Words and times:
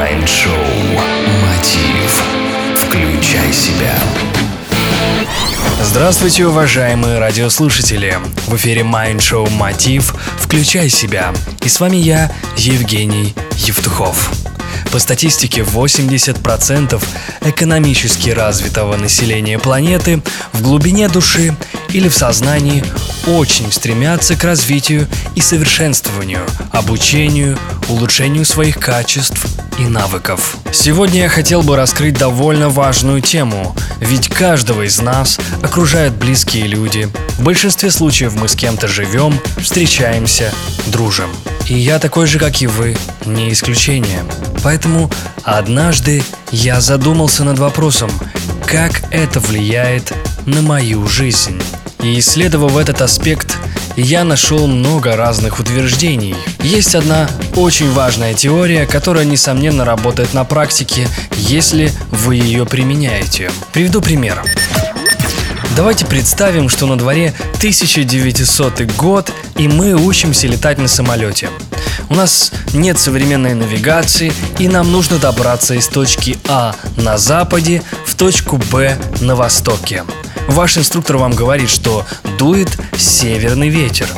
Майнд-шоу 0.00 0.54
«Мотив». 1.42 2.22
Включай 2.74 3.52
себя. 3.52 3.94
Здравствуйте, 5.82 6.46
уважаемые 6.46 7.18
радиослушатели! 7.18 8.16
В 8.46 8.56
эфире 8.56 8.82
Майнд-шоу 8.82 9.50
«Мотив. 9.50 10.14
Включай 10.38 10.88
себя». 10.88 11.34
И 11.62 11.68
с 11.68 11.80
вами 11.80 11.98
я, 11.98 12.32
Евгений 12.56 13.34
Евтухов. 13.56 14.30
По 14.90 14.98
статистике, 14.98 15.60
80% 15.60 17.02
экономически 17.42 18.30
развитого 18.30 18.96
населения 18.96 19.58
планеты 19.58 20.22
в 20.54 20.62
глубине 20.62 21.10
души 21.10 21.54
или 21.90 22.08
в 22.08 22.14
сознании 22.14 22.82
очень 23.26 23.70
стремятся 23.70 24.34
к 24.34 24.44
развитию 24.44 25.06
и 25.34 25.42
совершенствованию, 25.42 26.46
обучению, 26.72 27.58
улучшению 27.90 28.46
своих 28.46 28.78
качеств 28.78 29.46
и 29.78 29.86
навыков. 29.86 30.56
Сегодня 30.72 31.22
я 31.22 31.28
хотел 31.28 31.62
бы 31.62 31.76
раскрыть 31.76 32.14
довольно 32.18 32.68
важную 32.68 33.20
тему, 33.20 33.74
ведь 34.00 34.28
каждого 34.28 34.82
из 34.82 35.00
нас 35.00 35.38
окружают 35.62 36.14
близкие 36.14 36.66
люди. 36.66 37.08
В 37.38 37.42
большинстве 37.42 37.90
случаев 37.90 38.34
мы 38.34 38.48
с 38.48 38.54
кем-то 38.54 38.88
живем, 38.88 39.38
встречаемся, 39.58 40.52
дружим. 40.86 41.30
И 41.66 41.74
я 41.74 41.98
такой 41.98 42.26
же, 42.26 42.38
как 42.38 42.62
и 42.62 42.66
вы, 42.66 42.96
не 43.24 43.52
исключение. 43.52 44.24
Поэтому 44.62 45.10
однажды 45.44 46.22
я 46.50 46.80
задумался 46.80 47.44
над 47.44 47.58
вопросом, 47.58 48.10
как 48.66 49.02
это 49.10 49.40
влияет 49.40 50.12
на 50.46 50.62
мою 50.62 51.06
жизнь. 51.06 51.60
И 52.02 52.18
исследовав 52.18 52.76
этот 52.76 53.02
аспект, 53.02 53.56
я 54.00 54.24
нашел 54.24 54.66
много 54.66 55.16
разных 55.16 55.58
утверждений. 55.60 56.34
Есть 56.62 56.94
одна 56.94 57.28
очень 57.56 57.90
важная 57.92 58.34
теория, 58.34 58.86
которая, 58.86 59.24
несомненно, 59.24 59.84
работает 59.84 60.32
на 60.32 60.44
практике, 60.44 61.08
если 61.36 61.92
вы 62.10 62.36
ее 62.36 62.66
применяете. 62.66 63.50
Приведу 63.72 64.00
пример. 64.00 64.42
Давайте 65.76 66.06
представим, 66.06 66.68
что 66.68 66.86
на 66.86 66.98
дворе 66.98 67.34
1900 67.58 68.82
год, 68.96 69.32
и 69.56 69.68
мы 69.68 69.94
учимся 69.94 70.46
летать 70.46 70.78
на 70.78 70.88
самолете. 70.88 71.48
У 72.08 72.14
нас 72.14 72.52
нет 72.72 72.98
современной 72.98 73.54
навигации, 73.54 74.32
и 74.58 74.68
нам 74.68 74.90
нужно 74.90 75.18
добраться 75.18 75.74
из 75.74 75.86
точки 75.86 76.38
А 76.48 76.74
на 76.96 77.18
западе 77.18 77.82
в 78.04 78.14
точку 78.16 78.56
Б 78.56 78.98
на 79.20 79.36
востоке. 79.36 80.04
Ваш 80.50 80.78
инструктор 80.78 81.16
вам 81.16 81.32
говорит, 81.32 81.70
что 81.70 82.04
дует 82.36 82.68
северный 82.96 83.68
ветер. 83.68 84.08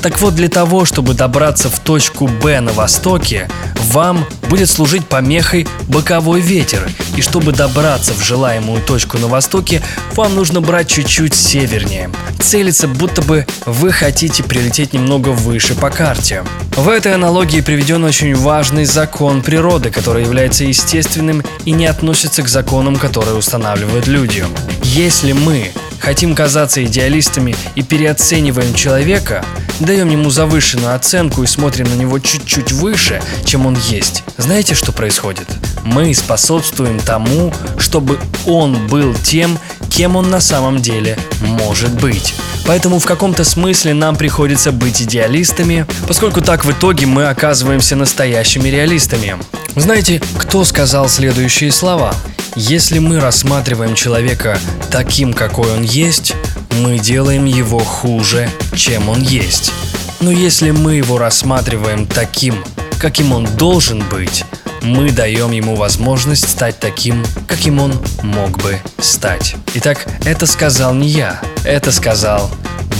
Так 0.00 0.20
вот, 0.20 0.34
для 0.34 0.48
того, 0.48 0.84
чтобы 0.84 1.14
добраться 1.14 1.68
в 1.68 1.78
точку 1.78 2.26
Б 2.26 2.60
на 2.60 2.72
востоке, 2.72 3.48
вам 3.90 4.26
будет 4.48 4.70
служить 4.70 5.06
помехой 5.06 5.68
боковой 5.88 6.40
ветер. 6.40 6.90
И 7.16 7.22
чтобы 7.22 7.52
добраться 7.52 8.14
в 8.14 8.24
желаемую 8.24 8.82
точку 8.82 9.18
на 9.18 9.28
востоке, 9.28 9.82
вам 10.14 10.34
нужно 10.34 10.60
брать 10.60 10.88
чуть-чуть 10.88 11.34
севернее. 11.34 12.10
Целиться, 12.40 12.88
будто 12.88 13.20
бы 13.22 13.46
вы 13.66 13.92
хотите 13.92 14.42
прилететь 14.42 14.94
немного 14.94 15.28
выше 15.28 15.74
по 15.74 15.90
карте. 15.90 16.42
В 16.74 16.88
этой 16.88 17.14
аналогии 17.14 17.60
приведен 17.60 18.02
очень 18.02 18.34
важный 18.34 18.86
закон 18.86 19.42
природы, 19.42 19.90
который 19.90 20.24
является 20.24 20.64
естественным 20.64 21.44
и 21.66 21.70
не 21.72 21.86
относится 21.86 22.42
к 22.42 22.48
законам, 22.48 22.96
которые 22.96 23.36
устанавливают 23.36 24.06
люди. 24.06 24.44
Если 24.82 25.32
мы 25.32 25.70
хотим 26.02 26.34
казаться 26.34 26.84
идеалистами 26.84 27.54
и 27.76 27.82
переоцениваем 27.82 28.74
человека, 28.74 29.44
даем 29.80 30.10
ему 30.10 30.30
завышенную 30.30 30.94
оценку 30.94 31.42
и 31.42 31.46
смотрим 31.46 31.88
на 31.88 31.94
него 31.94 32.18
чуть-чуть 32.18 32.72
выше, 32.72 33.22
чем 33.44 33.66
он 33.66 33.76
есть, 33.88 34.24
знаете, 34.36 34.74
что 34.74 34.92
происходит? 34.92 35.46
Мы 35.84 36.12
способствуем 36.14 36.98
тому, 36.98 37.52
чтобы 37.78 38.18
он 38.46 38.88
был 38.88 39.14
тем, 39.14 39.58
кем 39.88 40.16
он 40.16 40.30
на 40.30 40.40
самом 40.40 40.82
деле 40.82 41.16
может 41.40 41.90
быть. 42.00 42.34
Поэтому 42.66 42.98
в 42.98 43.04
каком-то 43.04 43.44
смысле 43.44 43.94
нам 43.94 44.16
приходится 44.16 44.72
быть 44.72 45.00
идеалистами, 45.02 45.86
поскольку 46.08 46.40
так 46.40 46.64
в 46.64 46.72
итоге 46.72 47.06
мы 47.06 47.26
оказываемся 47.26 47.94
настоящими 47.94 48.68
реалистами. 48.68 49.36
Знаете, 49.76 50.20
кто 50.38 50.64
сказал 50.64 51.08
следующие 51.08 51.70
слова? 51.72 52.14
Если 52.54 52.98
мы 52.98 53.18
рассматриваем 53.18 53.94
человека 53.94 54.58
таким, 54.90 55.32
какой 55.32 55.72
он 55.72 55.82
есть, 55.82 56.34
мы 56.82 56.98
делаем 56.98 57.46
его 57.46 57.78
хуже, 57.78 58.50
чем 58.76 59.08
он 59.08 59.22
есть. 59.22 59.72
Но 60.20 60.30
если 60.30 60.70
мы 60.70 60.96
его 60.96 61.16
рассматриваем 61.16 62.06
таким, 62.06 62.62
каким 63.00 63.32
он 63.32 63.46
должен 63.56 64.06
быть, 64.10 64.44
мы 64.82 65.10
даем 65.12 65.52
ему 65.52 65.76
возможность 65.76 66.46
стать 66.46 66.78
таким, 66.78 67.24
каким 67.46 67.80
он 67.80 67.94
мог 68.22 68.58
бы 68.58 68.78
стать. 68.98 69.56
Итак, 69.74 70.06
это 70.26 70.44
сказал 70.46 70.92
не 70.92 71.08
я, 71.08 71.40
это 71.64 71.90
сказал 71.90 72.50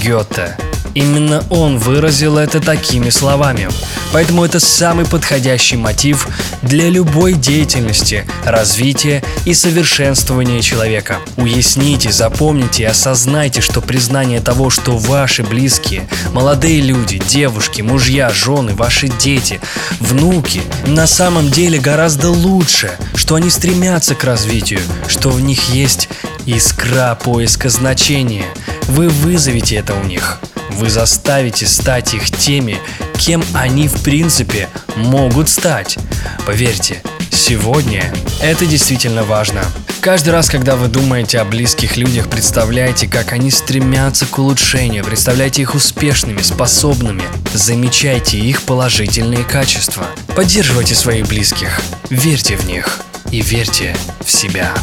Гёте. 0.02 0.56
Именно 0.94 1.44
он 1.48 1.78
выразил 1.78 2.36
это 2.36 2.60
такими 2.60 3.10
словами. 3.10 3.68
Поэтому 4.12 4.44
это 4.44 4.60
самый 4.60 5.06
подходящий 5.06 5.76
мотив 5.76 6.28
для 6.60 6.90
любой 6.90 7.32
деятельности, 7.32 8.26
развития 8.44 9.22
и 9.46 9.54
совершенствования 9.54 10.60
человека. 10.60 11.18
Уясните, 11.36 12.12
запомните 12.12 12.82
и 12.82 12.86
осознайте, 12.86 13.60
что 13.62 13.80
признание 13.80 14.40
того, 14.40 14.68
что 14.68 14.98
ваши 14.98 15.42
близкие, 15.42 16.06
молодые 16.32 16.80
люди, 16.82 17.18
девушки, 17.18 17.80
мужья, 17.80 18.30
жены, 18.30 18.74
ваши 18.74 19.08
дети, 19.08 19.60
внуки 19.98 20.62
на 20.86 21.06
самом 21.06 21.50
деле 21.50 21.78
гораздо 21.78 22.30
лучше, 22.30 22.90
что 23.14 23.36
они 23.36 23.48
стремятся 23.48 24.14
к 24.14 24.24
развитию, 24.24 24.80
что 25.08 25.30
в 25.30 25.40
них 25.40 25.70
есть 25.70 26.08
искра 26.44 27.14
поиска 27.14 27.70
значения. 27.70 28.44
Вы 28.88 29.08
вызовете 29.08 29.76
это 29.76 29.94
у 29.94 30.04
них. 30.04 30.40
Вы 30.76 30.90
заставите 30.90 31.66
стать 31.66 32.14
их 32.14 32.30
теми, 32.30 32.78
кем 33.18 33.44
они 33.54 33.88
в 33.88 34.02
принципе 34.02 34.68
могут 34.96 35.48
стать. 35.48 35.98
Поверьте, 36.46 37.02
сегодня 37.30 38.12
это 38.40 38.66
действительно 38.66 39.22
важно. 39.22 39.62
Каждый 40.00 40.30
раз, 40.30 40.50
когда 40.50 40.74
вы 40.74 40.88
думаете 40.88 41.38
о 41.38 41.44
близких 41.44 41.96
людях, 41.96 42.28
представляйте, 42.28 43.06
как 43.06 43.32
они 43.32 43.52
стремятся 43.52 44.26
к 44.26 44.36
улучшению, 44.36 45.04
представляйте 45.04 45.62
их 45.62 45.76
успешными, 45.76 46.42
способными, 46.42 47.22
замечайте 47.54 48.38
их 48.38 48.62
положительные 48.62 49.44
качества. 49.44 50.04
Поддерживайте 50.34 50.96
своих 50.96 51.28
близких, 51.28 51.80
верьте 52.10 52.56
в 52.56 52.66
них 52.66 53.00
и 53.30 53.40
верьте 53.42 53.96
в 54.24 54.32
себя. 54.32 54.74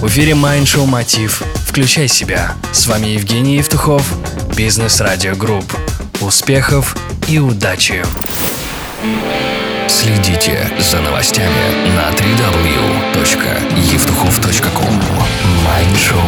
В 0.00 0.08
эфире 0.08 0.32
Show 0.32 0.84
Мотив. 0.84 1.44
Включай 1.76 2.08
себя. 2.08 2.56
С 2.72 2.86
вами 2.86 3.08
Евгений 3.08 3.56
Евтухов, 3.56 4.14
Бизнес 4.56 5.02
Радио 5.02 5.36
Групп. 5.36 5.70
Успехов 6.22 6.96
и 7.28 7.38
удачи! 7.38 8.02
Следите 9.86 10.70
за 10.80 11.02
новостями 11.02 11.92
на 11.94 12.08
www.evtukhov.com 12.12 15.02
Майндшоу 15.66 16.22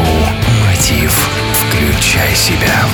«Мотив». 0.67 1.31
Включай 1.55 2.37
себя. 2.37 2.85